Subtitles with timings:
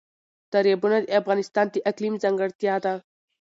[0.53, 2.93] دریابونه د افغانستان د اقلیم ځانګړتیا ده.